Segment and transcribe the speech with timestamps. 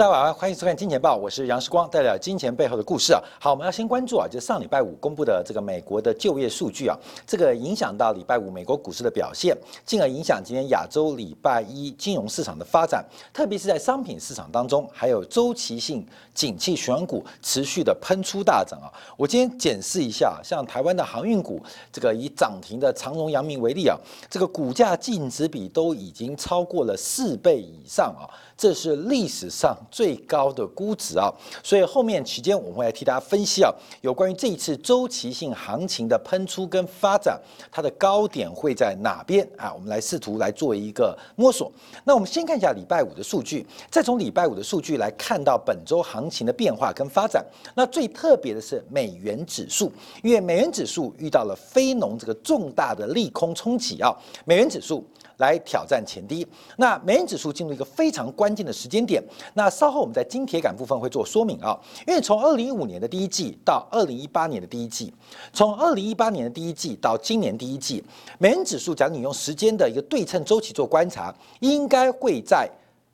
[0.00, 3.20] 大家晚安，欢迎收看《金钱报》，我是杨世光，带来金钱背后的故事啊。
[3.38, 6.96] 好，我们要先关注啊，就是上礼拜五公布的这个美国的就业数据啊，
[7.26, 18.88] 这个影响到礼拜五美国股市的表现，进而影响今天亚洲礼拜一金融市场的发展，特别是在商品市场当中，还有周期性景气选股持续的喷出大涨啊。
[19.18, 23.94] 我今天检视一下，像台湾的航运股，这个以涨停的长荣、阳明为例啊，
[24.30, 28.24] 这个股价净值比都已经超过了四倍以上啊。
[28.60, 31.32] 这是历史上最高的估值啊，
[31.62, 37.40] 所以后面期间我们会来替大家分析啊，有关于这一次周期性行情的喷出跟发展，
[37.72, 39.72] 它的高点会在哪边啊？
[39.72, 41.72] 我们来试图来做一个摸索。
[42.04, 47.42] 那我们先看一下礼拜五的数据，再从礼拜五的数据来看到本周行情的变化跟发展。
[47.74, 49.90] 那最特别的是美元指数，
[50.22, 54.14] 因为美元指数遇到了非农这个重大的利空冲击啊，
[54.44, 55.02] 美元指数。
[55.40, 56.46] 来挑战前低，
[56.76, 59.20] 那美元指数进入一个非常关键的时间点。
[59.54, 65.12] 那稍后我们在金铁杆部分会做说明啊，因为从二零一五年的第一季到二零一八年的第一季，
[65.52, 68.04] 从二零一八年的第一季到今年第一季，
[68.38, 72.70] 美元指数，假如你用时间的一个对称周期做观察，应该会在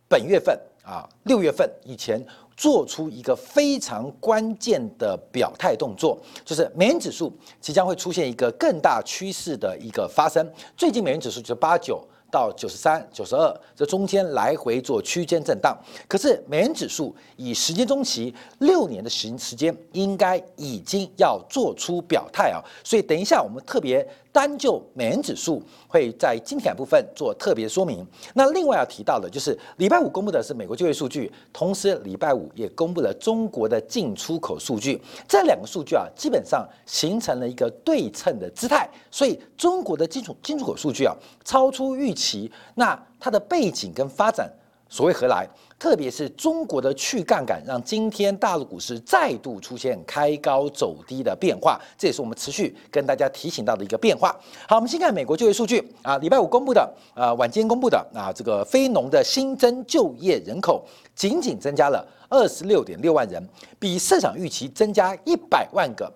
[0.08, 2.20] 本月份啊六月份以前
[2.56, 10.44] 做出一个非常关键的表态动作，就是美元指数即将会出现一个更大趋势的一个发生。
[10.76, 12.04] 最近美元指数就是八九。
[12.36, 15.74] 到九十三、九十二，这中间来回做区间震荡。
[16.06, 22.60] 可是美元指数以时间中期六年的时时间，应该已经要做出表态啊。
[22.84, 24.06] 所以等一下我们特别。
[24.36, 28.06] 单就美元指数会在今天部分做特别说明。
[28.34, 35.00] 那另外要提到的就是礼拜五公布的是美国就业数据，同时礼拜五也公布了中国的进出口数据。
[35.26, 38.86] 这两个数据啊，基本上形成了一个对称的姿态。
[39.10, 42.25] 所以中国的进出进出口数据啊，超出预期。
[42.26, 44.50] 其那它的背景跟发展。
[44.88, 45.48] 所谓何来？
[45.78, 54.34] 特别是中国的去杠杆，让今天大陆股市再度出现开高走低的变化，这也是我们持续跟大家提醒到的一个变化。
[54.68, 60.82] 好，我们先看美国就业数据啊，礼拜五公布的啊，晚间公布的啊，这个非农的新增就业人口
[61.14, 63.44] 仅仅增加了二十六点六万人，
[63.78, 66.10] 比市场预期增加一百万个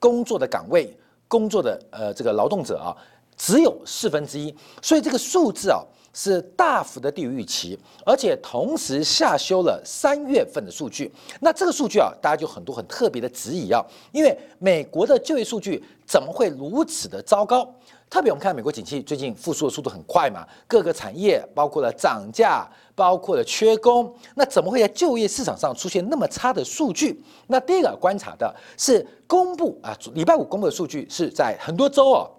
[0.00, 0.92] 工作的岗位、
[1.28, 2.96] 工作的呃这个劳动者啊，
[3.36, 5.82] 只有四分之一，所以这个数字啊。
[6.18, 11.12] 是大幅的低于预期，而且同时下修了三月份的数据。
[11.42, 17.70] 那这个数据啊，大家就很多很特别的质疑啊，因为美国的就业数据怎么会如此的糟糕？
[18.08, 27.22] 特别我们看美国景气最近复苏的速度很快嘛，各个产业包括了涨价，包括了缺工，那怎么会在就业市场上出现那么差的数据？
[27.48, 32.30] 那第一个观察的是公布啊，礼拜五公布的数据是在很多州哦。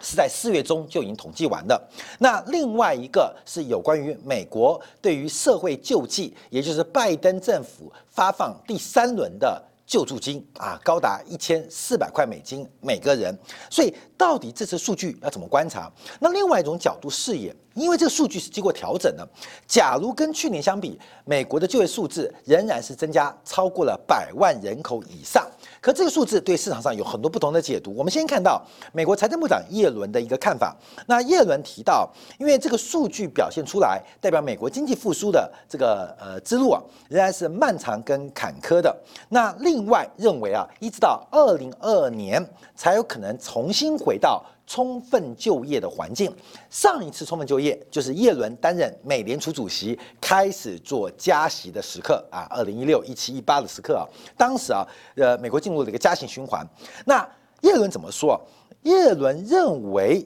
[0.00, 1.80] 是在四月中就已经统计完的。
[2.18, 13.36] 那另外一个是有关于美国对于社会救济，也就是拜登政府发放第三轮的救助金啊，高达一千四百块美金每个人。
[13.70, 15.90] 所以到底这次数据要怎么观察？
[16.20, 19.26] 那另外一种角度视野，因为这个数据是经过调整的。
[19.66, 25.46] 假如跟去年相比，美国的就业数字仍然是增加超过了百万人口以上。
[25.80, 27.94] 可这个数字对市场上有很多不同的解读。
[27.94, 28.60] 我们先看到
[28.92, 30.76] 美国财政部长耶伦的一个看法。
[31.06, 38.94] 那耶伦提到，因为这个数据表现出来，代表美国经济复苏的这个呃之路啊，仍然是漫长跟坎坷的。
[39.28, 44.44] 那另外认为啊，一直到二零二二年才有可能重新回到。
[44.68, 46.30] 充分就业的环境，
[46.68, 54.04] 上一次充分就业就是耶伦担任美联储主席开始做加息的时刻啊，二零一六、一七、一八的时刻啊，
[54.36, 54.86] 当时啊，
[55.16, 56.68] 呃，美国进入了一个加息循环。
[57.06, 57.26] 那
[57.62, 58.38] 耶伦怎么说？
[58.82, 60.24] 耶伦认为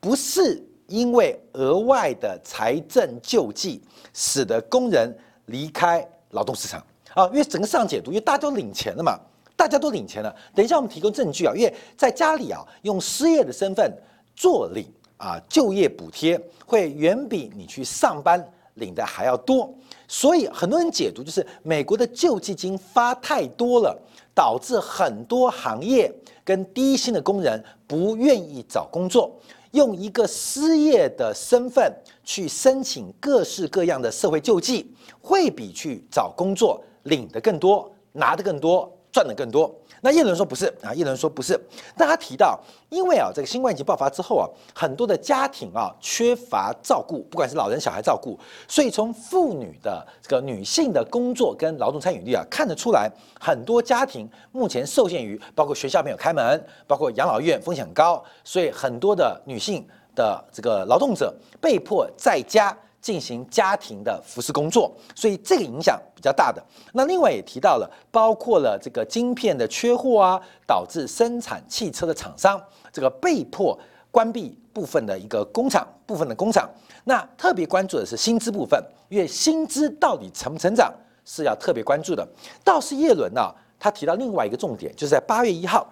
[0.00, 3.80] 不是因为额外的财政救济
[4.12, 5.16] 使得工人
[5.46, 6.84] 离开劳动市场
[7.14, 9.16] 啊，因为整个上解读，因为大家都领钱了嘛。
[9.56, 13.90] 大家都领钱了，等一下我们提供证据啊，因为在家里啊用失业的身份
[14.34, 14.86] 做领
[15.16, 18.44] 啊就业补贴，会远比你去上班
[18.74, 19.72] 领的还要多，
[20.06, 23.98] 所以很多人解读就是美国的救济金发太多了，
[24.34, 26.12] 导致很多行业
[26.44, 29.34] 跟低薪的工人不愿意找工作，
[29.70, 31.90] 用一个失业的身份
[32.22, 38.92] 去申请各式各样的社会救济，会比去找工作领的更多，拿的更多。
[39.16, 41.58] 赚的更多，那叶伦说不是啊，叶伦说不是。
[41.96, 42.60] 那他提到，
[42.90, 53.10] 因为啊，这个新冠疫情爆发之后啊，很多的家庭啊缺乏照顾，不管是老人小孩照顾，所以从妇女的这个女性的工作跟劳动参与率啊，看得出来，
[53.40, 59.82] 很多家庭目前受限于包括学校没有开门，包括养老院风险高，所以很多的女性
[60.14, 62.76] 的这个劳动者被迫在家。
[63.06, 66.60] 进行家庭的服饰工作，所以这个影响比较大的。
[66.92, 72.60] 那另外也提到了，包括了这个晶片的缺货啊，导致生产汽车的厂商
[72.92, 73.78] 这个被迫
[74.10, 76.68] 关闭部分的一个工厂，部分的工厂。
[77.04, 80.92] 那特别关注的是薪资部分，因为薪资到底成不成长
[81.24, 82.26] 是要特别关注的。
[82.64, 85.86] 倒是叶伦呢，他提到另外一个重点，就是在八月一号，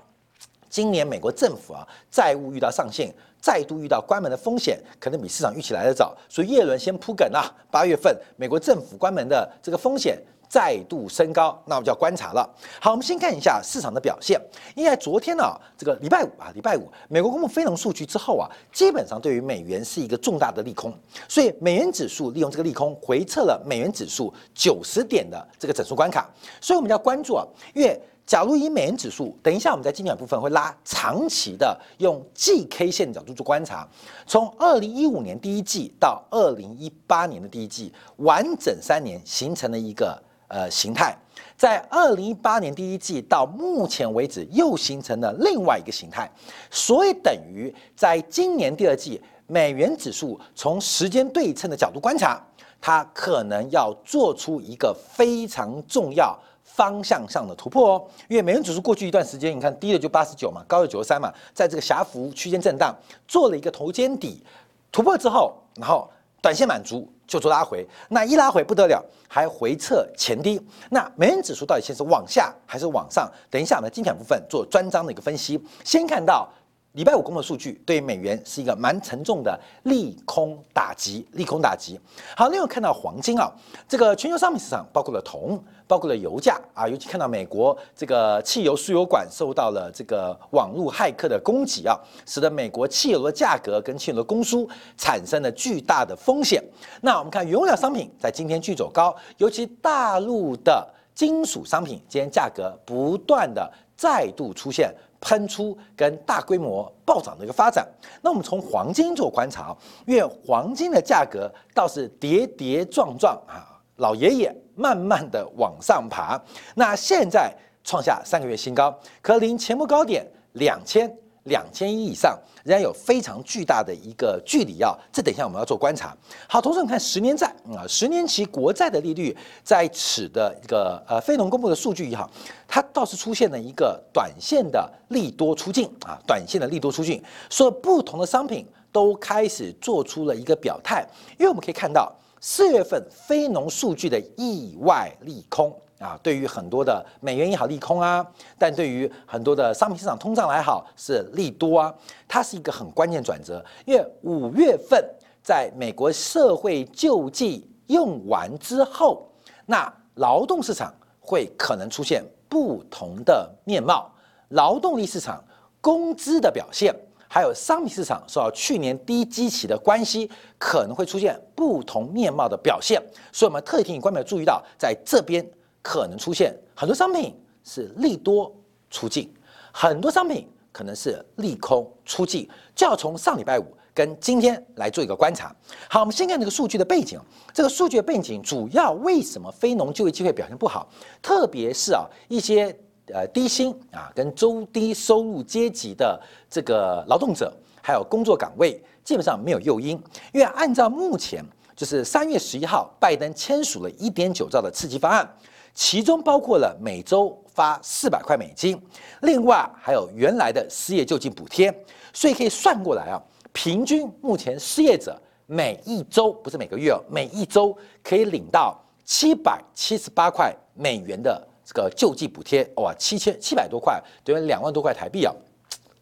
[0.75, 3.15] 今年美国政府啊债务遇到上限。
[3.41, 7.45] 再度遇到关门的风险，可能比市场预期来得早，所以耶伦先铺梗啊。
[7.71, 10.19] 八月份美国政府关门的这个风险
[10.49, 12.49] 再度升高，那我们就要观察了。
[12.81, 14.41] 好，我们先看一下市场的表现。
[14.75, 15.45] 因为昨天呢，
[15.77, 20.91] 这个礼拜五啊，礼拜五美国公布非农数据之后啊，基本上对于美元是一个重大的利空，
[21.29, 26.27] 所以美元指数利用这个利空回撤了美元指数九十点的这个整数关卡，
[26.63, 27.45] 所以我们要关注啊，
[27.75, 28.01] 因为。
[28.27, 33.87] 假如以美元指数，等一下我们在经典部分会拉长期的用季 K 线角度做观察，
[34.27, 41.15] 从二零一五年第一季到二零一八年的第一季，完整三年形成了一个呃形态，
[41.55, 46.31] 在二零一八年第一季到目前为止又形成了另外一个形态，
[46.71, 52.43] 所以等于在今年第二季，美元指数从时间对称的角度观察，
[52.87, 56.39] 它可能要做出一个非常重要。
[56.63, 62.93] 方向上的突破哦，因为美元指数过去一段时间，你看低的就八十九嘛，高的九十三嘛，在这个狭幅区间震荡，
[63.29, 64.43] 做了一个头肩底
[64.91, 66.11] 突破之后，然后
[66.43, 70.61] 短线满足就做拉回，那一拉回不得了，还回撤前低。
[70.91, 73.31] 那美元指数到底现在是往下还是往上？
[73.49, 75.63] 等一下我们精选部分做专章的一个分析。
[75.85, 76.49] 先看到。
[76.95, 81.99] 礼拜五公布的数据对美元是一个蛮沉重的利空打击，利空打击。
[82.37, 83.51] 好，另外看到黄金啊，
[83.89, 96.63] 这个全球商品市场包括了铜，包括了油价啊，尤其看到美国这个汽油输油管受到了这个网络骇客的攻击啊，使得美国汽油的价格跟汽油的供输产生了巨大的风险。
[97.01, 104.95] 那我们看原料商品在今天巨走高，尤其大陆的金属商品今天价格不断的再度出现。
[105.21, 107.89] 喷出跟大规模暴涨的一个发展，
[108.21, 109.75] 那我们从黄金做观察，
[110.07, 113.65] 因为黄金的价格倒是跌跌撞撞啊，
[113.97, 116.39] 老爷爷慢慢的往上爬，
[116.75, 117.51] 那现在
[117.83, 121.11] 创下三个月新高，可离前波高点两千。
[121.45, 124.97] 两千亿以上，仍然有非常巨大的一个距离啊！
[125.13, 126.17] 这等一下我们要做观察。
[126.49, 132.31] 好，同时我们看十年债啊，十年期国债的利率在此的一个呃非农公布的数据也好，
[132.67, 141.07] 它倒是出现了一个短线的利多出境啊，短线的利多出境，所以不同的商品都开始做出了一个表态，
[141.39, 145.75] 因为我们可以看到四月份非农数据的意外利空。
[146.01, 148.27] 啊，对于很多的美元也好利空啊，
[148.59, 151.95] 但对于很多的商品市场通胀来好是利多啊，
[152.27, 153.65] 它是一个很关键转折。
[153.87, 155.03] 因为五月份
[155.43, 159.31] 在美国社会救济用完之后，
[159.67, 164.11] 那劳动市场会可能出现不同的面貌，
[164.49, 165.43] 劳动力市场
[165.81, 166.93] 工资的表现，
[167.29, 170.29] 还有商品市场受到去年低基期的关系，
[170.59, 173.01] 可能会出现不同面貌的表现。
[173.33, 175.49] 所以，我们特提醒观众注意到，在这边。
[175.85, 178.51] 可能出现很多商品是利多
[178.89, 179.31] 出境，
[179.71, 185.55] 很多商品可能是利空出境，就要从上礼拜五跟今天来做一个观察。
[185.91, 187.21] 好，我们先看这个数据的背景。
[187.53, 190.89] 这个数据的背景主要为什么非农就业机会表现不好？
[191.21, 192.75] 特别是啊一些
[193.09, 199.91] 呃低薪啊跟中低收入阶级的这个劳动者，还有工作岗位基本上没有诱因，
[200.33, 201.45] 因为按照目前
[201.77, 205.29] 就是三月十一号拜登签署了一点九兆的刺激方案。
[205.75, 208.81] 其中包括了每周发四百块美金，
[209.23, 211.73] 另外还有原来的失业救济补贴，
[212.13, 213.21] 所以可以算过来啊，
[213.53, 225.35] 平均目前失业者每一周不是每个月哦，每一周可以领到七百七十八块美元的这个救济补贴，哇，七千七百多块，等于两万多块台币啊。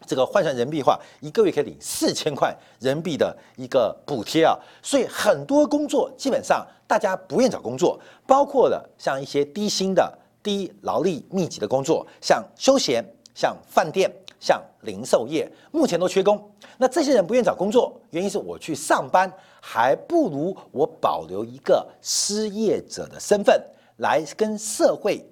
[0.05, 16.51] 这个换算人民币的话，一个月可以领四千块人民币的一个补贴啊，所以很多工作基本上大家不愿找工作，包括了像一些低薪的、低劳力密集的工作，像休闲、像饭店、像零售业，目前都缺工。
[16.77, 19.31] 那这些人不愿找工作，原因是我去上班，
[19.61, 23.61] 还不如我保留一个失业者的身份
[23.97, 25.25] 来跟社会、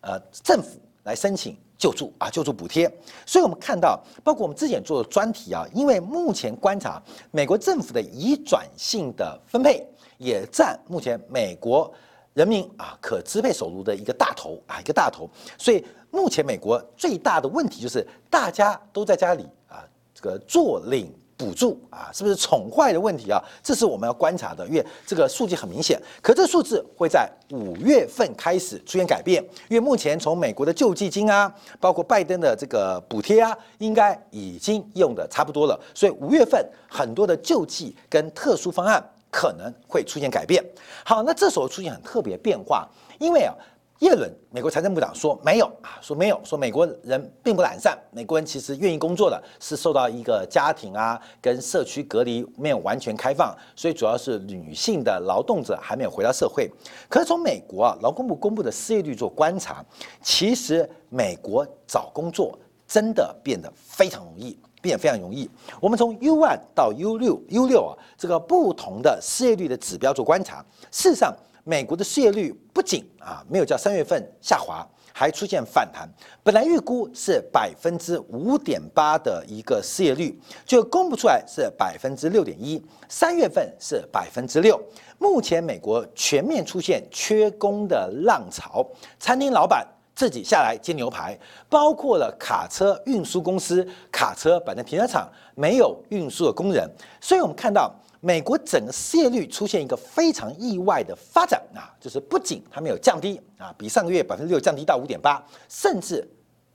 [0.00, 1.56] 呃政府来申请。
[1.78, 2.90] 救助啊，救助补贴，
[3.26, 9.86] 所以我们看到，包括我们之前做的专题啊，因为目前观察美国政府的移转性的分配，
[10.18, 11.92] 也占目前美国
[12.32, 15.28] 人民啊可支配收入的一个大头啊，一个大头。
[15.58, 23.38] 所以目前美国最大的问题就是大家都在家里啊，这个坐领补助啊，是不是宠坏的问题啊？
[23.62, 26.00] 这是我们要观察的，因为这个数据很明显。
[26.22, 35.78] 可这数字会在五月份开始出现改变，因为目前从美国的救济金啊，包括拜登的这个补贴啊，应该已经用的差不多了。
[35.94, 40.64] 所以五月份很多的救济跟特殊方案可能会出现改变。
[41.04, 42.88] 好，那这时候出现很特别变化，
[43.18, 43.54] 因为啊。
[44.00, 56.70] 耶伦，美国财政部长说没有啊，说没有，说美国人并不懒散，美国人其实愿意工作的，是受到一个家庭啊跟社区隔离没有完全开放，所以主要是女性的劳动者还没有回到社会。
[57.08, 59.82] 可是从美国啊劳工部公布的失业率做观察，
[60.20, 65.48] 其实美国找工作真的变得非常容易，变得非常容易。
[65.80, 71.34] 我们从 U one 到 U 六 U 六啊这个不同的失业率的指标做观察，事实上。
[71.68, 76.08] 美国的失业率不仅啊没有叫三月份下滑，还出现反弹。
[76.44, 82.80] 本来预估是百分之五点八的一个失业率，就公布出来是百分之六点一。
[83.08, 84.80] 三月份是百分之六。
[85.18, 88.86] 目前美国全面出现缺工的浪潮，
[89.18, 91.36] 餐厅老板自己下来煎牛排，
[91.68, 96.88] 包括了卡车运输公司，卡车摆在停车场没有运输的工人，
[97.20, 97.92] 所以我们看到。
[98.20, 106.26] 美国整个失业率出现一个非常意外的发展啊，就是不仅它没有降低啊，比上个月百分之六降低到五点八，甚至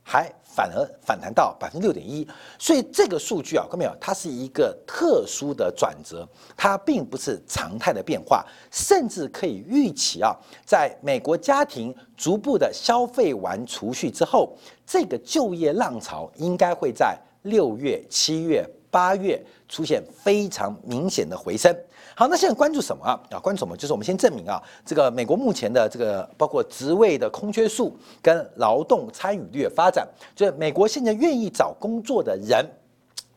[0.02, 2.26] 还反而反弹到百分之六点一。
[2.58, 3.96] 所以这个数据啊，看到没有？
[4.00, 10.34] 它是一个特殊的转折，它并不是常态的变化，甚至可以预期啊，
[10.64, 14.56] 在美国家庭逐步的消费完储蓄之后，
[14.86, 18.64] 这个就业浪潮应该会在六月、七月。
[18.92, 21.74] 八月出现非常明显的回升。
[22.14, 23.18] 好，那现在关注什么啊？
[23.30, 23.74] 啊，关注什么？
[23.74, 32.62] 就是我们先证明啊，这个美国目前的这个包括职位的空缺数跟劳动参与率的发展，就是美国现在愿意找工作的人。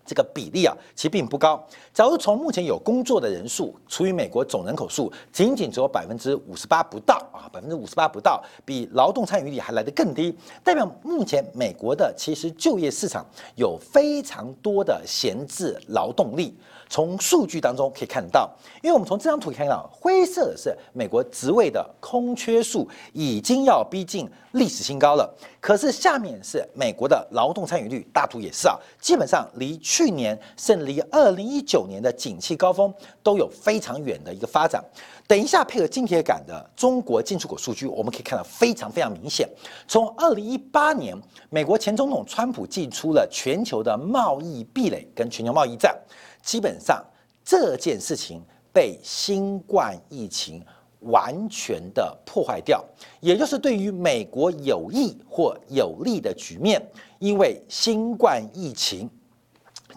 [0.08, 1.66] 这个比例啊，其实并不高。
[1.96, 13.26] 假如从目前有工作的人数除以美国总人口数，仅仅只有百分之五十八不到啊，百分之五十八不到，比劳动参与率还来得更低，代表目前美国的其实就业市场
[13.56, 16.54] 有非常多的闲置劳动力。
[16.88, 18.48] 从数据当中可以看到，
[18.84, 25.34] 因为我们从这张图看到，灰色的是美国职位的空缺数已经要逼近历史新高了。
[25.60, 34.84] 可是下面是美国的劳动参与率，大图也是啊，基本上离去年甚至离二零一九年的景气高峰都有非常远的一个发展。
[35.28, 39.50] 等一下配合金铁杆的中国进出口数据，我们可以看到非常非常明显。
[39.88, 41.16] 从二零一八年，
[41.50, 45.98] 美国前总统川普进出了全球的贸易壁垒跟全球贸易战。
[46.44, 47.04] 基本上
[47.44, 50.64] 这件事情被新冠疫情
[51.00, 52.84] 完全的破坏掉，
[53.20, 56.80] 也就是对于美国有益或有利的局面，
[57.20, 59.10] 因为新冠疫情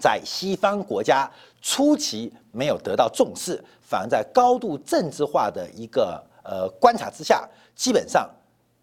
[0.00, 8.28] 在西方国家初期没有得到重视，反而在高度政治化的一个呃观察之下，基本上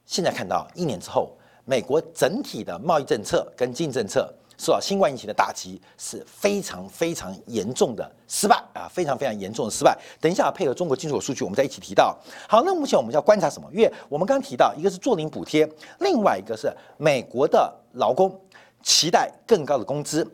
[0.05, 4.33] 现在看到一年之后，美国整体的贸易政策跟经济政策。
[4.57, 9.93] 受到新冠疫情的打击是非常非常严重的失败啊，非常非常严重的失败。
[10.21, 12.17] 等一下配合中国进出口数据，我们再一起提到。
[12.47, 13.69] 好，那目前我们要观察什么？
[13.73, 15.69] 因为我们刚刚提到，一个是做零补贴，
[15.99, 18.33] 另外一个是美国的劳工
[18.81, 20.25] 期待更高的工资。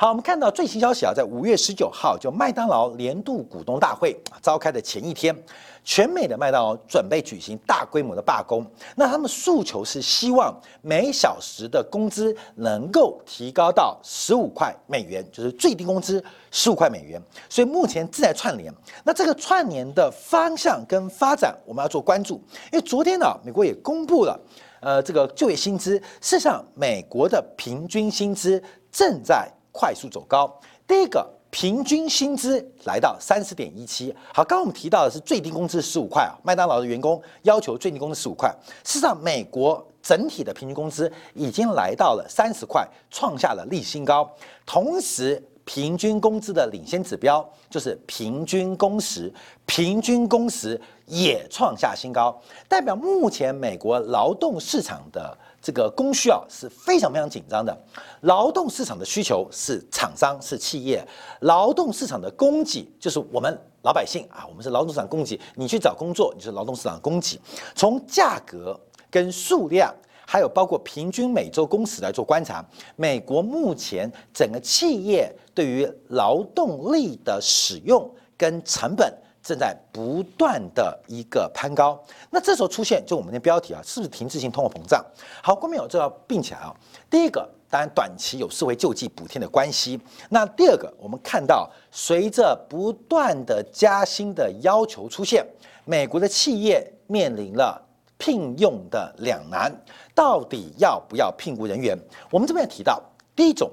[0.00, 5.36] 好，我们看到最新消息啊，在五月十九号，就麦当劳年度股东大会召开的前一天，
[5.82, 8.64] 全美的麦当劳准备举行大规模的罢工。
[8.94, 17.20] 那他们诉求是希望每小时的工资能够提高到十五块美元，就是最低工资十五块美元。
[17.48, 18.72] 所以目前正在串联。
[19.02, 22.34] 那这个串联的方向跟发展，我们要做关注。
[22.70, 24.40] 因为昨天呢，美国也公布了，
[24.78, 28.62] 呃，这个就业薪资，事实上，美国的平均薪资
[28.92, 29.52] 正在。
[29.78, 30.52] 快速走高，
[30.88, 34.12] 第一个平均薪资来到三十点一七。
[34.34, 38.52] 好，刚刚我们提到的是最低工资十五块啊，麦当劳的员工要求最低工资十五块。
[38.82, 44.28] 事实上，美国整体的平均工资已经来到了三十块，创下了历史新高。
[44.66, 49.32] 同时，平均工资的领先指标就是平均工时，
[49.64, 55.38] 平均工时也创下新高，代表目前美国劳动市场的。
[55.68, 57.78] 这个供需啊是非常非常紧张的，
[58.22, 61.06] 劳动市场的需求是厂商是企业，
[61.40, 67.38] 劳动市场的供给就是我们老百姓啊，我们是劳动市场供给，你去找工作你是劳动市场供给。
[67.74, 69.94] 从价格跟数量，
[70.26, 79.12] 还有包括平均每周工时来做观察，美国目前整个企业对于劳动力的使用跟成本。
[79.48, 85.02] 正在不断的一个攀高，那这时候出现就我们的标题啊，是不是停滞性通货膨胀？
[85.42, 86.70] 好，后面有这要并起来啊。
[87.08, 89.98] 第一个当然短期有社会救济补贴的关系。
[90.28, 95.42] 那第二个，我们看到随着不断的加薪的要求出现，
[95.86, 97.82] 美国的企业面临了
[98.18, 99.74] 聘用的两难，
[100.14, 101.98] 到底要不要聘雇人员？
[102.30, 103.02] 我们这边也提到，
[103.34, 103.70] 第一种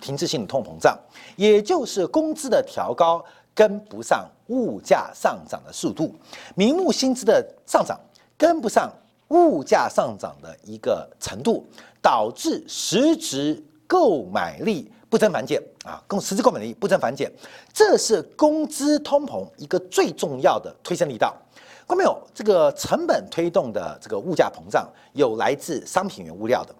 [0.00, 0.96] 停滞性的通膨胀，
[1.34, 3.24] 也就是工资的调高
[3.58, 6.14] 跟不上物价上涨的速度，
[6.54, 7.98] 明目薪资的上涨
[8.36, 8.88] 跟不上。
[9.30, 11.62] 物价上涨的一个程度，
[12.00, 17.30] 导致实质购买力不增反减啊，供实质购买力不增反减，
[17.70, 21.36] 这是工资通膨一个最重要的推升力道。
[21.86, 22.18] 看到没有？
[22.32, 26.74] 这个成本推动的这个物价膨胀，有来自商品原物料的，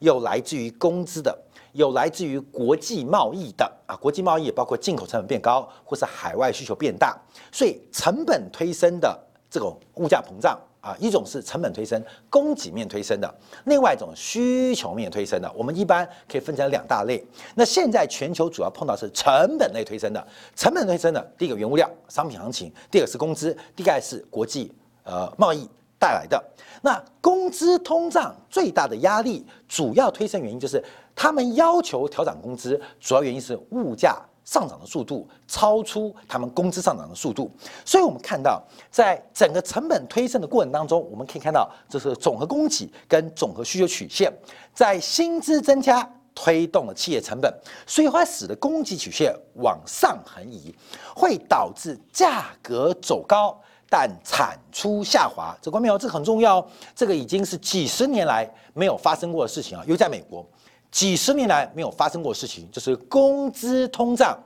[0.00, 1.38] 有来自于工资的，
[1.72, 3.96] 有来自于国际贸易的啊。
[3.96, 7.16] 国际贸易也包括进口成本变高，或是海外需求变大，
[7.50, 9.18] 所以成本推升的
[9.50, 10.58] 这种物价膨胀。
[10.82, 13.32] 啊，一种是成本推升、供给面推升的，
[13.66, 15.48] 另外一种需求面推升的。
[15.54, 17.24] 我们一般可以分成两大类。
[17.54, 20.26] 那现在全球主要碰到是成本类推升的，
[20.56, 24.72] 成本推升的，第一个原物料、商品行情，第二个是工资，第二是国际
[25.04, 25.70] 呃贸易
[26.02, 26.42] 带来的。
[26.82, 30.82] 那工资通胀最大的压力，主要推升原因就是
[31.14, 34.20] 他们要求调涨工资，主要原因是物价。
[34.44, 37.48] 上涨的速度超出他们工资上涨的速度，
[37.84, 44.32] 所以我们看到，在整个成本推升的过程当中，我们可以看到这是总和供给跟总和需求曲线，
[44.74, 47.54] 在薪资增加推动了企业成本，
[47.86, 50.74] 所以会使得供给曲线往上横移，
[51.14, 53.56] 会导致价格走高，
[53.92, 55.54] 但产出下滑。
[55.60, 55.98] 这关没有？
[55.98, 60.42] 这很重要，这个已经是几十年来没有发生过的事情啊，又在美国。
[60.90, 64.38] 几十年来没有发生过的事情，就是工资通胀，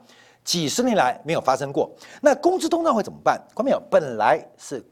[0.43, 1.89] 几十年来没有发生过。
[2.21, 3.41] 那工资通胀会怎么办？
[3.53, 3.81] 关没有？
[3.89, 4.85] 本来是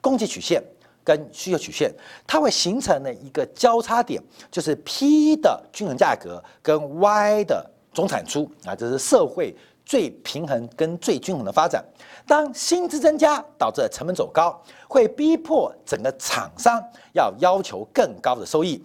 [0.00, 0.60] 供给曲线
[1.04, 1.94] 跟需求曲线，
[2.26, 4.20] 它会形成了一个交叉点，
[4.50, 9.54] 就是 P 的均衡价格跟 Y 的总产出啊，这是社会
[9.90, 11.84] 最平衡跟最均衡的发展。
[12.24, 16.80] 当薪资增加导致成本走高，会逼迫整个厂商
[17.12, 18.80] 要要求更高的收益。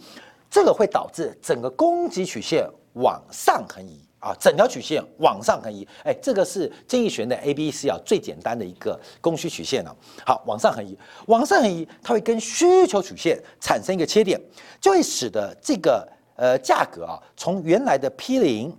[0.50, 5.88] 这个会导致整个供给曲线往上横移啊，整条曲线往上横移。
[6.04, 9.96] 哎，这个是经济学的 A B C 啊，最简单的一个供需曲线了。
[10.26, 14.41] 好，往上横移，往上横移，它会跟需求曲线产生一个切点，
[14.82, 18.76] 就会使得这个呃价格啊，从原来的 P 零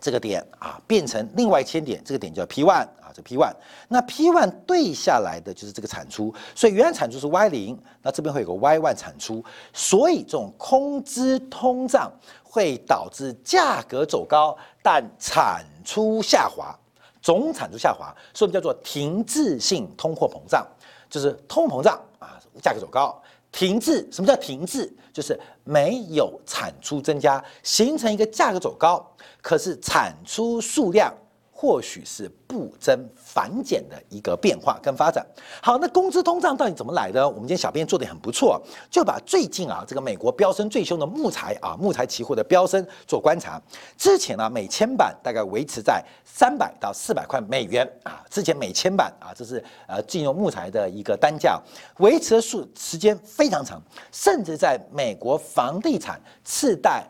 [0.00, 3.22] 这个点啊，变成另外一千点，这个点叫 P one 啊，这。
[3.28, 3.52] P one，
[3.88, 12.10] 那 P one 对下来的就是这个产出，所以原来产出是 Y 零，那这边会有个 Y one 产出，所以这种空资通胀
[12.42, 16.74] 会导致价格走高，但产出下滑，
[17.20, 20.64] 总产出下滑，所以我们叫做停滞性通货膨胀，
[21.10, 24.92] 就是通货膨胀啊，价格走高，停滞，什么叫停滞？
[25.12, 29.04] 就是没有产出增加，形成一个价格走高，
[29.42, 31.12] 可是产出数量。
[31.60, 35.26] 或许是不增反减的一个变化跟发展。
[35.60, 37.28] 好，那工资通胀到底怎么来的？
[37.28, 43.60] 我们今天小编做的很不错，就把最近啊这个美国飙升最凶的木材啊木材期货的飙升做观察。
[43.96, 51.60] 之前呢每千板大概维持在三百到四百块美元啊，之前每千板啊这是呃进入木材的一个单价，
[51.98, 57.04] 维持的数时间非常长，甚至在美国房地产次贷。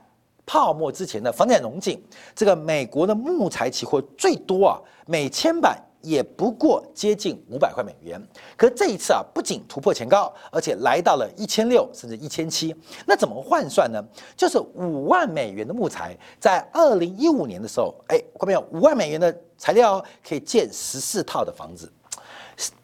[0.49, 2.03] 泡沫之前的房产融景，
[2.35, 8.19] 这个美国的木材期货最多啊，每千板也不过接近五百块美元。
[8.57, 12.75] 可这一次啊，不仅突破前高，而且来到了一千六甚至一千七。
[13.07, 14.03] 那怎么换算呢？
[14.35, 18.61] 就是五万美元的木材，在二零一五年的时候，哎，看到没有？
[18.73, 21.93] 五万美元的材料可以建十四套的房子。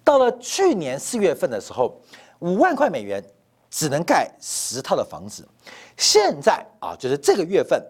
[0.04, 1.98] 到了去年四月份的时候，
[2.40, 3.24] 五万块美元。
[3.76, 5.44] 只能盖十套的房子，
[5.96, 7.82] 现在啊，就是这个月份，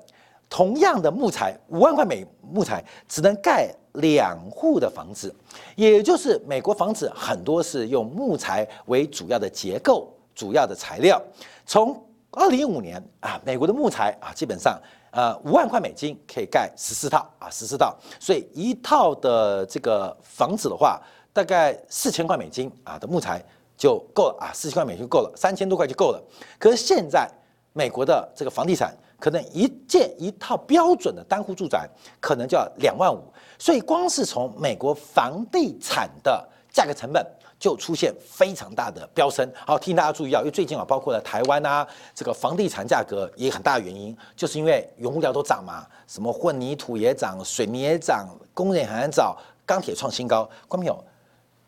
[0.48, 5.34] 同样的木材五万块美木材只能盖两户的房子，
[5.74, 11.20] 也就是美国房子很多是用木材为主要的结构、主要的材料。
[11.64, 21.00] 从二零一五年啊，美国的木材啊，基本上呃五万块美金可以盖十四套啊，十四套，所以一套的这个房子的话，
[21.32, 23.42] 大概四千块美金啊的木材。
[23.76, 26.22] 就够了啊，四千块美金就够了，三千多块就够了。
[26.60, 27.28] 可是现在
[27.74, 31.88] 美国的这个房地产，可能一建一套标准的单户住宅，
[32.20, 33.20] 可能就要两万五。
[33.58, 37.26] 所以光是从美国房地产的价格成本
[37.58, 39.50] 就出现非常大的飙升。
[39.66, 51.02] 好，提醒大家注意啊，因为最近啊，包括了台湾啊，这个房地产价格也很大原因，就是因为原物料都涨嘛，什么混凝土也涨，水泥也涨，工人还涨，钢铁创新高，关没有？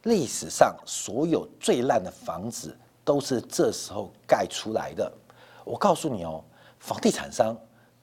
[0.04, 2.72] 历史上所有最烂的房子
[3.04, 5.12] 都是这时候盖出来的。
[5.66, 6.42] 我告诉你哦，
[6.79, 7.55] 房地产商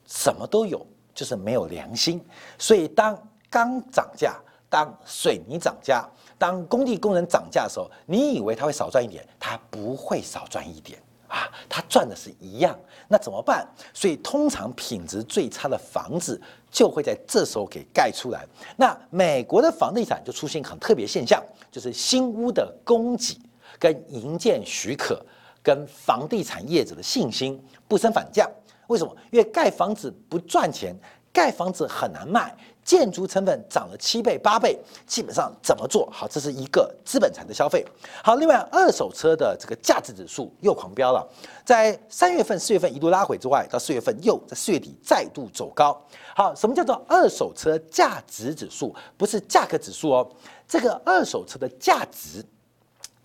[0.06, 2.22] 什么都有，就是没有良心。
[2.58, 6.06] 所以当钢涨价，当水泥涨价，
[6.38, 12.78] 当工地工人涨价的时候，你以为他会少赚一点，他不会少赚一点啊，他赚的是一样。
[13.08, 13.66] 那怎么办？
[13.94, 16.38] 所以通常品质最差的房子
[16.70, 18.46] 就会在这时候给盖出来。
[18.76, 23.40] 那美国的房地产就出现很特别现象，就是新屋的供给
[23.78, 25.24] 跟营建许可
[25.64, 28.48] 跟房地产业者的信心不升反降。
[28.86, 29.16] 为什么？
[29.32, 30.94] 因为盖房子不赚钱，
[31.32, 32.54] 盖房子很难卖。
[32.84, 36.28] 建筑成本涨了七倍八倍，基本上怎么做好？
[36.28, 37.82] 这是一个资本产的消费。
[38.22, 41.26] 好，另外二手车的这个价值指数又狂飙了，
[41.64, 45.98] 在三月份、四月份一度拉回之外，到四月份又在四月底再度走高。
[46.36, 48.94] 好，什么叫做二手车价值指数？
[49.16, 50.30] 不是价格指数哦，
[50.68, 52.44] 这个二手车的价值，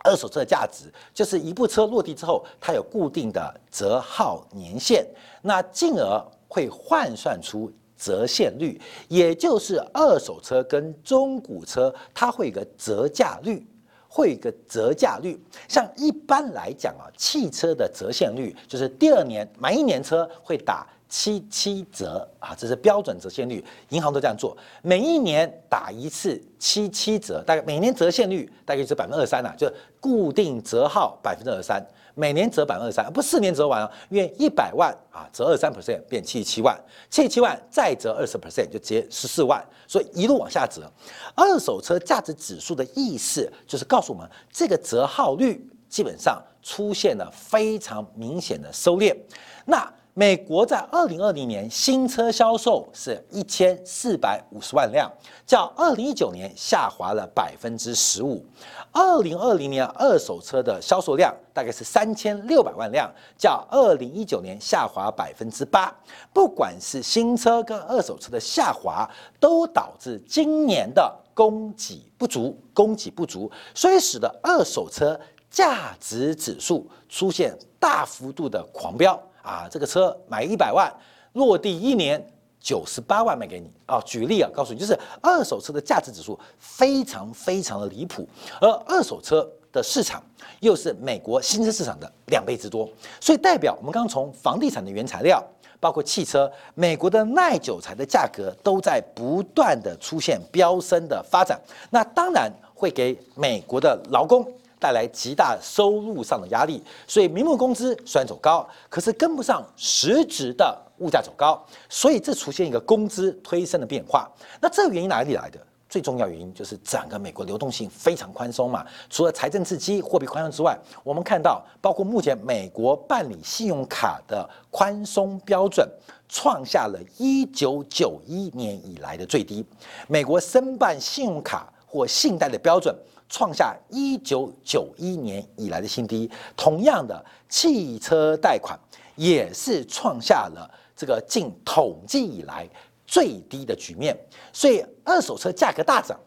[0.04, 5.06] 二手车的价值就是一部车落地之后，它有固定的折号年限，
[5.42, 7.72] 那进而会换算出。
[8.02, 13.68] 折现率，也就是二手车跟中古车，它会有个折价率，
[14.08, 15.38] 会有个折价率。
[15.68, 29.68] 像一般来讲啊，汽车的折现率就是第二年买一年车会打七七折啊，这是标准折现率，银行都这样做，每一年打一次七七折，大概每年折现率大概是百分之二三呐，就
[30.00, 31.84] 固定折号百分之二三。
[32.16, 36.78] 每年折百分之二三，不四年折完啊，因为一百万啊折二三 percent 变七十七万，
[37.10, 40.92] 七十七万再折二十 percent 就直接十四万，所以一路往下折。
[41.34, 49.16] 二手车价值指数的意思就是告诉我们，这个折号率基本上出现了非常明显的收敛。
[49.64, 55.10] 那美国在二零二零年新车销售是一千四百五十万辆，
[55.48, 58.46] 较二零一九年下滑了百分之十五。
[58.92, 65.90] 二零二零年二手车的销售量大概是三千六百万辆，较二零一九年下滑百分之八。
[66.34, 75.18] 不管是新车跟二手车的下滑，都导致今年的供给不足，供给不足，所以使得二手车
[75.50, 79.18] 价值指数出现大幅度的狂飙。
[79.42, 80.92] 啊，这个车买一百万，
[81.34, 82.24] 落地一年
[82.60, 84.02] 九十八万卖给你啊！
[84.06, 88.28] 举例啊，告诉你，就是二手车的价值指数非常非常的离谱，
[88.60, 90.22] 而二手车的市场
[90.60, 92.90] 又是美国新车市场的两倍之多，
[93.22, 95.42] 所以代表我们刚从房地产的原材料，
[95.80, 101.58] 包括汽车，美国的耐久材的价格都在不断的出现飙升的发展，
[101.90, 104.46] 那当然会给美国的劳工。
[104.80, 114.28] 带来极大收入上的压力，所以名目工资虽然走高，可是跟不上实质的物价走高，所以这出现一个工资推升的变化。
[114.62, 115.60] 那这个原因哪里来的？
[115.90, 118.86] 最重要原因就是整个美国流动性非常宽松嘛。
[119.10, 125.90] 除了财政刺激、货币宽松之外，我们看到包括目前美国办理信用卡的宽松标准
[126.28, 129.66] 创下了一九九一年以来的最低。
[130.08, 132.96] 美国申办信用卡或信贷的标准。
[133.30, 136.30] 创下一九九一年以来的新低。
[136.58, 138.78] 同样的，汽车贷款
[139.16, 142.68] 也是创下了这个近统计以来
[143.06, 144.18] 最低的局面。
[144.52, 146.20] 所以，二手车价格大涨，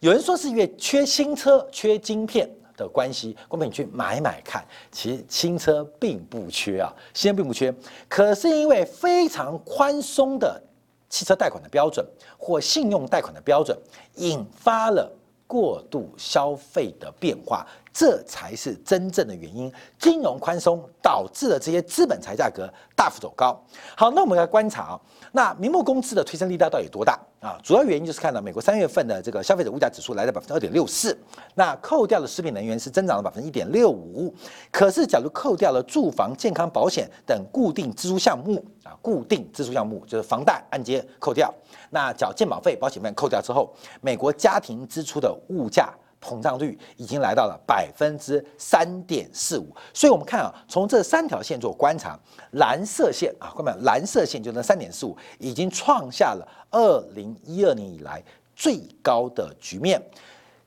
[0.00, 3.36] 有人说是因为缺新车、缺晶片的关系。
[3.46, 7.72] 公平，你去买买看，其实新车并不缺啊，新车并不缺。
[8.08, 10.60] 可是因为非常宽松的
[11.08, 12.04] 汽车贷款的标准
[12.36, 13.78] 或信用贷款的标准，
[14.16, 15.10] 引发了。
[15.48, 17.66] 过度消费的变化，
[17.98, 19.72] 这才是真正的原因。
[19.98, 23.60] 金融宽松导致了这些资本财价格大幅走高。
[23.96, 25.00] 好，那我们来观察啊，
[25.32, 27.58] 那名目工资的推升力道到底有多大啊？
[27.60, 31.18] 主要原因就是看到美国三月份的这个消费者物价指数来到百分之二点六四，
[31.56, 34.32] 那扣掉了食品能源是增长了百分之一点六五。
[34.70, 41.52] 可是，假如扣掉了住房、健康保险等固定支出项目啊，固定支出项目就是房贷按揭扣掉。
[41.90, 49.74] 那缴健保费、保险费扣掉之后，美国家庭支出的物价膨胀率已经来到了百分之三点四五。
[49.92, 52.18] 所以，我们看啊，从这三条线做观察，
[52.52, 58.22] 蓝色线啊，各位，蓝色线就那三点四五，已经创下了二零一二年以来
[58.54, 60.02] 最高的局面。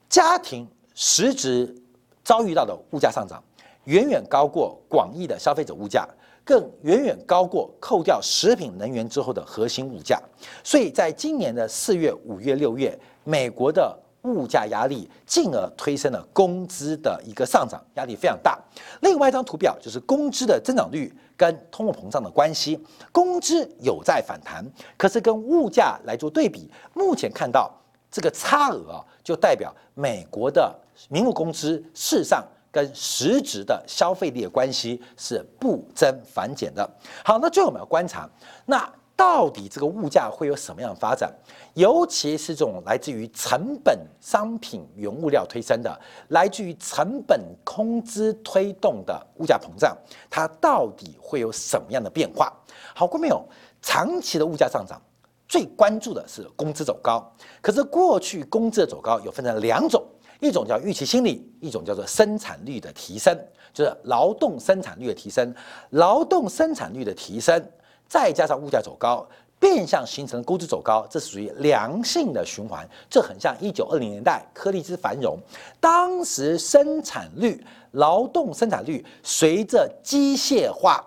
[0.10, 1.76] 家庭实质
[2.24, 3.44] 遭遇到的物价上涨，
[3.86, 6.08] 远远高过广义的消费者物价。
[6.44, 10.20] 更远远高过扣掉食品能源之后的核心物价，
[10.64, 18.60] 所以在今年的四月、五月、六月，美国的物价压力进而推升了工资的一个上涨，压力非常大。
[19.02, 22.80] 另外一张图表就是工资的增长率跟通货膨胀的关系，
[23.12, 24.66] 工资有在反弹，
[24.98, 27.72] 可是跟物价来做对比，目前看到
[28.10, 30.74] 这个差额啊，就代表美国的
[31.10, 32.44] 名目工资事实上。
[32.74, 36.90] 跟实质的消费力的关系是不增反减的。
[37.22, 38.26] 好，那最后我们要观察，
[38.66, 38.90] 那
[39.22, 41.32] 到底这个物价会有什么样的发展？
[41.76, 49.96] 尤其是这种来自于成本商品原物料推升的，来自于成本工资推动的物价膨胀，
[50.28, 52.52] 它到底会有什么样的变化？
[52.96, 53.46] 好过没有？
[53.80, 55.00] 长期的物价上涨，
[55.48, 57.24] 最关注的是工资走高。
[57.62, 60.04] 可是过去工资的走高有分成两种，
[60.40, 63.38] 一种叫预期心理，一种叫做生产率的提升，
[63.72, 65.54] 就是劳动生产率的提升。
[65.92, 67.64] 劳动生产率的提升，
[68.12, 69.26] 再加上物价走高。
[69.58, 72.84] 变相形成工资走高，这属于良性的循环。
[73.08, 75.38] 这很像一九二零年代颗粒之繁荣，
[75.80, 81.00] 当时生产率、劳动生产率随着机械化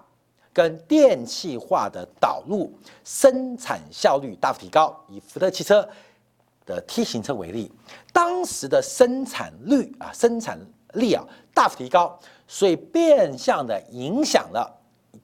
[0.52, 4.96] 跟电气化的导入，生产效率大幅提高。
[5.08, 5.86] 以福特汽车
[6.64, 7.72] 的 T 型车为例，
[8.12, 10.56] 当时的生产率啊，生产
[10.92, 14.72] 力啊大幅提高，所以变相的影响了，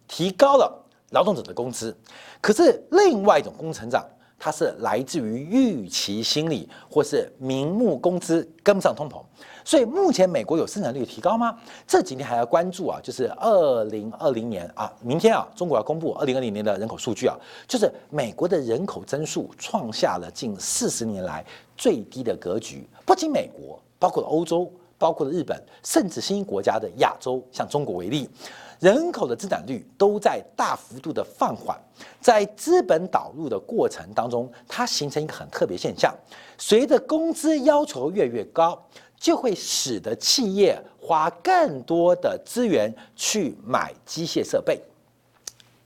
[0.08, 0.78] 提高了。
[1.10, 1.96] 劳动者的工资，
[2.40, 4.04] 可是另外一种工程长，
[4.38, 9.22] 它是来自于预期心理，或是名目工资跟不上通膨。
[9.64, 11.54] 所以目前美国有生产率提高吗？
[11.86, 17.36] 这几天还要关注啊，就是二零二零年啊，明天啊，中国要公布二零二零年的人口数据啊，
[17.68, 21.44] 就是美国的人口增速创下了近四十年来
[21.76, 22.88] 最低的格局。
[23.04, 28.30] 不仅美国，包括了欧洲，包括了日本，甚至新兴国家的亚洲，像中国为例。
[28.80, 31.78] 人口的增长率都在大幅度的放缓，
[32.18, 36.14] 在资本导入的过程当中，它形成一个很特别现象：
[36.56, 38.82] 随着工资要求越来越高，
[39.18, 44.80] 就会使得企业花更多的资源去买机械设备。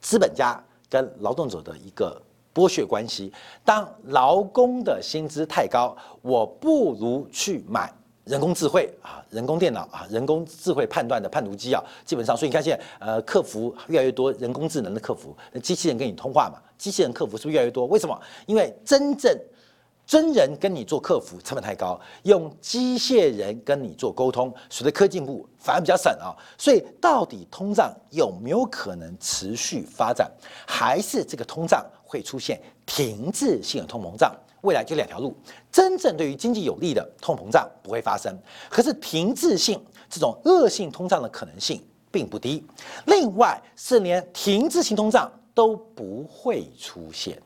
[0.01, 2.23] 资本家跟劳动者的一个
[2.55, 3.33] 剥削关系，
[3.65, 7.93] 当劳工的薪资太高，我不如去买。
[8.25, 17.87] 人工智慧啊，人工电脑啊，人工智慧判断的判读机啊，基本上，所以你看现在，呃，客服越来越多，人工智能的客服，机器人跟你通话嘛，机器人客服是不是越来越多？
[17.87, 18.19] 为什么？
[18.47, 19.39] 因为真正
[20.07, 26.33] 真人跟你做客服成本太高，用机械人跟你做沟通，随着科技进步反而比较省啊。
[26.57, 30.31] 所以到底通胀有没有可能持续发展，
[30.67, 34.35] 还是这个通胀会出现停滞性的通膨胀？
[34.65, 35.37] 未来就两条路，
[35.71, 38.37] 真正对于经济有利的通膨胀不会发生，
[38.69, 42.65] 可是停滞性这种恶性通胀的可能性并不低。
[43.07, 47.41] 另外是连停滞性通胀都不会出现，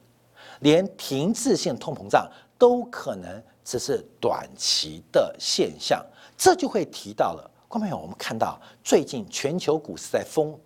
[0.61, 6.05] 连停滞性通膨胀都可能只是短期的现象，
[6.37, 7.51] 这就会提到了。
[7.67, 10.59] 观众朋友，我们看到最近全球股市在封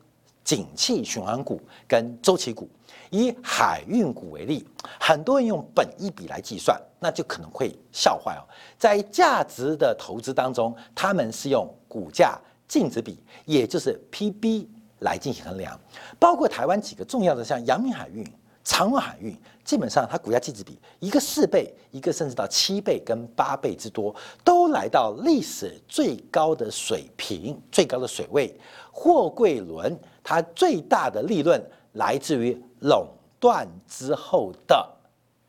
[0.45, 2.69] 景气循环股跟周期股。
[3.13, 4.67] 以海运股为例，
[4.99, 8.43] 很多人用本一比来计算，那就可能会笑坏哦。
[8.79, 14.67] 在价值的投资当中，他们是用股价净值比，也就是 PB
[15.01, 15.79] 来进行衡量。
[16.19, 18.27] 包括台湾几个重要的，像阳明海运、
[18.65, 28.59] 长荣海运，基本上它股价净值比一个四倍，一个甚至到七倍跟八倍之多，都来到历史最高的水平、最高的水位。
[28.91, 29.95] 货柜轮
[30.25, 32.59] 它最大的利润来自于。
[32.83, 33.09] 垄
[33.41, 34.89] 断之后的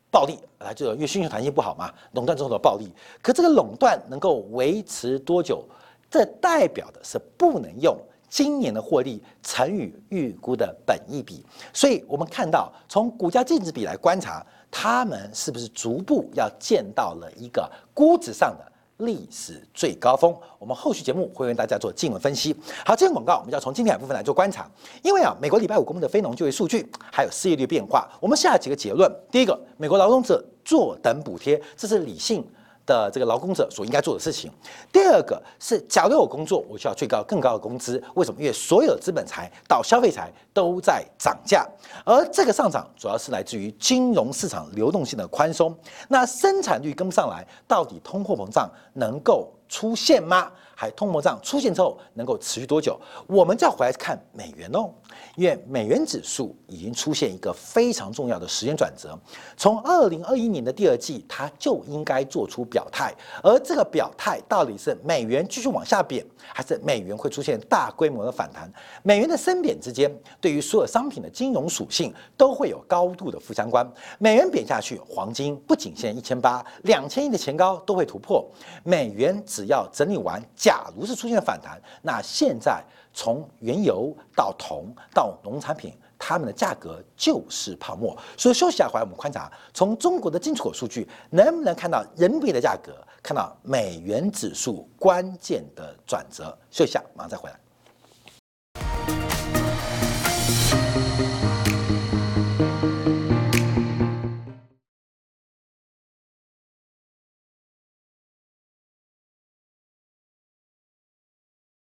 [0.09, 2.91] 暴利，来就因为需求弹性不好嘛，垄断之后的暴利。
[3.21, 5.63] 可这个垄断能够维持多久？
[6.09, 7.97] 这代表的是不能用
[8.29, 11.43] 今年的获利乘以预估的本益比。
[11.73, 18.72] 所以我们看到，从股价净值比来观察，他们是不是逐步要见到了一个估值上的。
[19.05, 22.55] 历史最高峰，我们后续节目会为大家做进一步分析。
[22.85, 24.69] 好，这个广告我们就要从今天部分来做观察，
[25.01, 29.11] 因为啊，美国礼拜五公布的非农就业数据，还有失业率变化，我们下几个结论。
[29.31, 32.45] 第一个，美国劳动者坐等补贴，这是理性。
[32.85, 34.51] 的这个劳工者所应该做的事情。
[34.91, 38.01] 第二个是，假如我工作，我需要最高更高的工资。
[38.15, 38.39] 为什么？
[38.39, 41.67] 因为所有资本财到消费财都在涨价，
[42.03, 45.75] 而这个上涨主要是来自于金融市场流动性的宽松。
[46.07, 50.51] 那生产率跟不上来，到底通货膨胀能够出现吗？
[50.91, 52.99] 通货膨胀出现之后能够持续多久？
[53.27, 54.89] 我们就要回来看美元哦。
[55.35, 59.17] 因为美元指数已经出现一个非常重要的时间转折，
[59.57, 68.71] 从二零二一年的第二季，它就应该做出表态，而这个表态到底是美元继续往下贬，还是美元会出现大规模的反弹？
[69.01, 73.87] 美元的升贬之间，对于所有商品的金融属性都会有高度的负相关。
[74.19, 78.47] 美元贬下去，黄金不仅限一千八、两千亿的前高都会突破。
[78.83, 80.43] 美元只要整理完，
[80.73, 82.83] 假如是出现反弹，那现在。
[83.15, 88.17] 从原油到铜到农产品，它们的价格就是泡沫。
[88.35, 96.57] 所以休息一下回来，我们观察从中国的进出口数据，能不能看到人民币的价格，看到美元指数关键的转折。
[96.71, 97.62] 休息一下，马上再回来。